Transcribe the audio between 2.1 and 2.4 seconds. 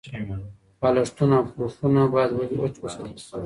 باید